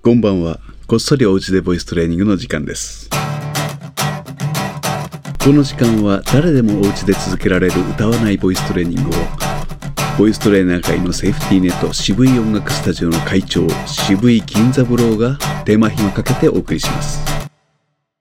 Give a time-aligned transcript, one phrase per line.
[0.00, 0.60] こんばんは。
[0.86, 3.10] こっそりおうちでボイストレーニングの時間です。
[5.42, 9.12] この時間は誰でもおうちで続けられる歌わないボイストレーニングを
[10.16, 17.20] ボイストレーナー界のセーフティーネット渋い音楽スタジオの会長渋い銀座ブローが手間暇かけてお送りします。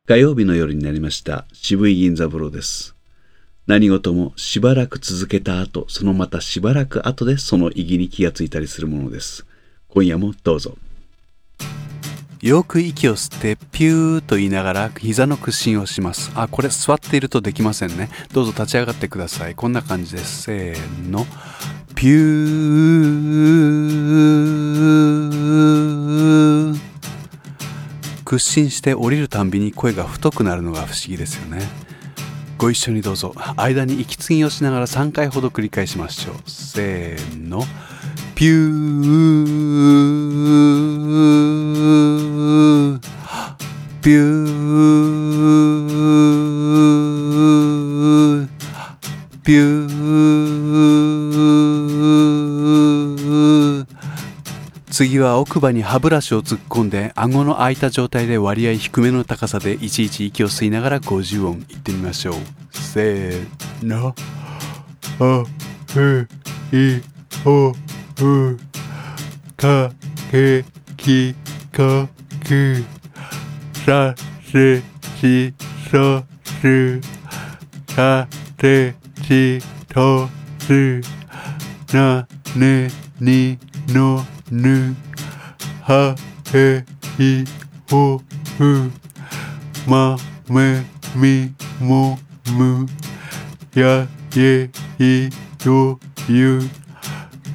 [0.08, 2.96] 火曜日の夜になりました渋い銀座ブローです。
[3.68, 9.46] 何事もしばらく続けた後、そのまたしばらく後でその意義に気がついたりするものです。
[9.90, 10.76] 今夜もどうぞ。
[12.42, 16.32] よく息を吸ってピューと言いながら膝の屈伸をします。
[16.36, 18.10] あ、これ座っているとできませんね。
[18.32, 19.56] どうぞ立ち上がってください。
[19.56, 20.44] こんな感じです。
[20.44, 21.26] せーの。
[21.96, 26.80] ピュー。
[28.24, 31.62] 屈伸して降りるたんびに声が太くなるのが不思議ですよね。
[32.60, 33.34] ご一緒にどうぞ。
[33.56, 36.36] 間に息継ぎをしながら3回ほど繰り返しましょう。
[36.46, 37.64] せーの。
[38.36, 40.07] ピュー。
[44.08, 48.48] ピュー。
[49.44, 49.90] ピュー。
[54.90, 62.36] 次は奥歯に歯ブラシを突っ込んで顎の開いた状態で割合低めの高さでいちいち息を吸いながら50音いってみましょう
[62.72, 64.16] せーの
[65.20, 65.44] あ
[65.92, 66.30] ふ
[66.72, 67.02] い
[67.46, 67.74] おう
[69.58, 69.92] か
[70.32, 70.64] け
[70.96, 71.36] き
[71.74, 72.08] か
[72.48, 72.97] く
[73.88, 74.82] させ
[75.18, 75.54] し
[75.90, 76.22] そ
[76.60, 77.00] す
[77.96, 78.28] さ
[78.58, 78.94] て
[79.24, 80.28] しと
[80.60, 81.00] す
[81.96, 82.28] な
[82.58, 82.90] ね
[83.22, 83.58] に
[83.88, 84.94] のぬ
[85.84, 86.14] は
[86.54, 86.84] へ
[87.18, 87.46] い
[87.90, 88.22] ほ
[88.58, 88.92] ふ
[89.88, 90.18] ま
[90.50, 90.84] め
[91.16, 92.20] みも
[92.58, 92.86] む
[93.74, 94.06] や
[94.36, 95.30] えい
[95.66, 96.60] よゆ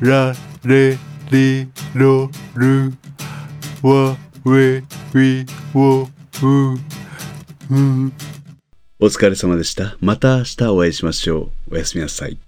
[0.00, 0.33] ら
[0.64, 0.97] れ
[1.30, 2.94] りろる
[3.83, 4.83] わ we
[5.14, 6.08] we wo
[6.43, 8.12] u う
[8.99, 9.97] お疲れ様でした。
[10.00, 11.75] また明日お会いしましょう。
[11.75, 12.39] おやすみなさい。